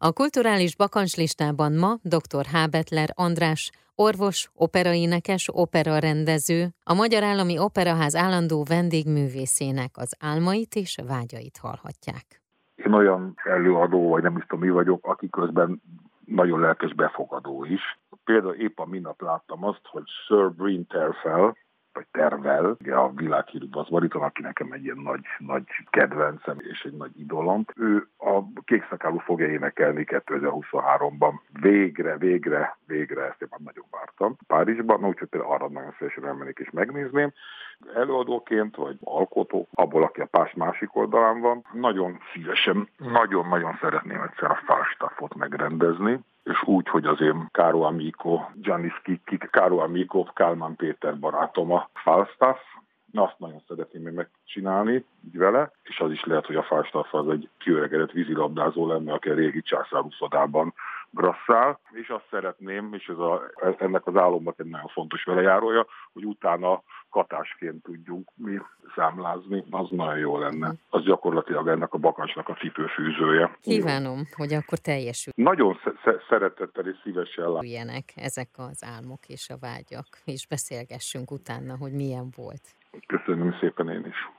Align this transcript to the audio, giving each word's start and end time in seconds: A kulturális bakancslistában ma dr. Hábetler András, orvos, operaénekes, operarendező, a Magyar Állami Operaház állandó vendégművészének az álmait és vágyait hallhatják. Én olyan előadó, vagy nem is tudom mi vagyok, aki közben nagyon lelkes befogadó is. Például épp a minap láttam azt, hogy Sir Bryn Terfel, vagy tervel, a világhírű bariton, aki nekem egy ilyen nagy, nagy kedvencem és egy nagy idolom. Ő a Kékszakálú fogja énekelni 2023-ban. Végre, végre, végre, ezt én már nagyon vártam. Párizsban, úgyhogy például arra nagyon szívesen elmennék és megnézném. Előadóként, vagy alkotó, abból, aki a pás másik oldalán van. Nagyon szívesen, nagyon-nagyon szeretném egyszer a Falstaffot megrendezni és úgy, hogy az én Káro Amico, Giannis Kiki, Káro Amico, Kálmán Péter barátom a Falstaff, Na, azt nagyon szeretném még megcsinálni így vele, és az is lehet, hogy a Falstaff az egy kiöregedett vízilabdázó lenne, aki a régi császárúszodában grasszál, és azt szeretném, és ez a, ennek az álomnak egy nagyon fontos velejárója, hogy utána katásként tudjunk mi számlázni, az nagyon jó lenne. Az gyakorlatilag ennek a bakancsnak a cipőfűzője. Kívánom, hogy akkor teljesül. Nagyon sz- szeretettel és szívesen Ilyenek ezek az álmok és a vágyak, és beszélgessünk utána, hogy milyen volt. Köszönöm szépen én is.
A 0.00 0.12
kulturális 0.12 0.76
bakancslistában 0.76 1.72
ma 1.72 1.92
dr. 2.02 2.44
Hábetler 2.52 3.08
András, 3.14 3.70
orvos, 3.94 4.50
operaénekes, 4.54 5.48
operarendező, 5.52 6.66
a 6.84 6.94
Magyar 6.94 7.22
Állami 7.22 7.58
Operaház 7.58 8.14
állandó 8.16 8.64
vendégművészének 8.68 9.90
az 9.94 10.16
álmait 10.20 10.74
és 10.74 10.98
vágyait 11.06 11.56
hallhatják. 11.56 12.26
Én 12.74 12.92
olyan 12.92 13.34
előadó, 13.44 14.08
vagy 14.08 14.22
nem 14.22 14.36
is 14.36 14.44
tudom 14.46 14.64
mi 14.64 14.70
vagyok, 14.70 15.06
aki 15.06 15.28
közben 15.30 15.82
nagyon 16.24 16.60
lelkes 16.60 16.94
befogadó 16.94 17.64
is. 17.64 17.98
Például 18.24 18.54
épp 18.54 18.78
a 18.78 18.86
minap 18.86 19.22
láttam 19.22 19.64
azt, 19.64 19.82
hogy 19.82 20.04
Sir 20.26 20.52
Bryn 20.52 20.86
Terfel, 20.86 21.56
vagy 21.98 22.06
tervel, 22.10 22.76
a 22.90 23.10
világhírű 23.10 23.68
bariton, 23.90 24.22
aki 24.22 24.42
nekem 24.42 24.72
egy 24.72 24.84
ilyen 24.84 24.98
nagy, 24.98 25.20
nagy 25.38 25.64
kedvencem 25.90 26.56
és 26.60 26.82
egy 26.82 26.96
nagy 26.96 27.10
idolom. 27.20 27.64
Ő 27.76 28.08
a 28.18 28.60
Kékszakálú 28.64 29.18
fogja 29.18 29.46
énekelni 29.46 30.04
2023-ban. 30.08 31.32
Végre, 31.60 32.16
végre, 32.16 32.76
végre, 32.86 33.22
ezt 33.22 33.42
én 33.42 33.48
már 33.50 33.60
nagyon 33.60 33.84
vártam. 33.90 34.36
Párizsban, 34.46 35.04
úgyhogy 35.04 35.28
például 35.28 35.52
arra 35.52 35.68
nagyon 35.68 35.94
szívesen 35.98 36.26
elmennék 36.26 36.58
és 36.58 36.70
megnézném. 36.70 37.32
Előadóként, 37.94 38.76
vagy 38.76 38.96
alkotó, 39.04 39.68
abból, 39.74 40.02
aki 40.02 40.20
a 40.20 40.26
pás 40.26 40.54
másik 40.54 40.96
oldalán 40.96 41.40
van. 41.40 41.64
Nagyon 41.72 42.18
szívesen, 42.32 42.88
nagyon-nagyon 42.96 43.78
szeretném 43.80 44.22
egyszer 44.22 44.50
a 44.50 44.60
Falstaffot 44.66 45.34
megrendezni 45.34 46.20
és 46.48 46.62
úgy, 46.62 46.88
hogy 46.88 47.04
az 47.04 47.20
én 47.20 47.48
Káro 47.50 47.80
Amico, 47.80 48.40
Giannis 48.54 49.00
Kiki, 49.04 49.38
Káro 49.50 49.78
Amico, 49.78 50.22
Kálmán 50.22 50.76
Péter 50.76 51.18
barátom 51.18 51.72
a 51.72 51.88
Falstaff, 51.92 52.58
Na, 53.12 53.22
azt 53.22 53.38
nagyon 53.38 53.62
szeretném 53.68 54.02
még 54.02 54.14
megcsinálni 54.14 55.04
így 55.26 55.36
vele, 55.36 55.72
és 55.82 56.00
az 56.00 56.10
is 56.10 56.24
lehet, 56.24 56.46
hogy 56.46 56.56
a 56.56 56.62
Falstaff 56.62 57.14
az 57.14 57.28
egy 57.28 57.48
kiöregedett 57.58 58.10
vízilabdázó 58.10 58.86
lenne, 58.86 59.12
aki 59.12 59.28
a 59.28 59.34
régi 59.34 59.62
császárúszodában 59.62 60.74
grasszál, 61.10 61.80
és 61.90 62.08
azt 62.08 62.26
szeretném, 62.30 62.92
és 62.92 63.08
ez 63.08 63.18
a, 63.18 63.50
ennek 63.78 64.06
az 64.06 64.16
álomnak 64.16 64.58
egy 64.58 64.66
nagyon 64.66 64.88
fontos 64.88 65.24
velejárója, 65.24 65.86
hogy 66.12 66.24
utána 66.24 66.82
katásként 67.10 67.82
tudjunk 67.82 68.28
mi 68.34 68.60
számlázni, 68.98 69.64
az 69.70 69.86
nagyon 69.90 70.18
jó 70.18 70.38
lenne. 70.38 70.74
Az 70.90 71.02
gyakorlatilag 71.02 71.68
ennek 71.68 71.92
a 71.92 71.98
bakancsnak 71.98 72.48
a 72.48 72.54
cipőfűzője. 72.54 73.58
Kívánom, 73.62 74.18
hogy 74.36 74.52
akkor 74.52 74.78
teljesül. 74.78 75.32
Nagyon 75.36 75.74
sz- 75.74 76.26
szeretettel 76.28 76.86
és 76.86 76.96
szívesen 77.02 77.58
Ilyenek 77.60 78.04
ezek 78.16 78.48
az 78.56 78.84
álmok 78.96 79.22
és 79.26 79.50
a 79.50 79.56
vágyak, 79.60 80.08
és 80.24 80.46
beszélgessünk 80.46 81.30
utána, 81.30 81.76
hogy 81.76 81.92
milyen 81.92 82.28
volt. 82.36 82.64
Köszönöm 83.06 83.56
szépen 83.60 83.88
én 83.88 84.04
is. 84.06 84.37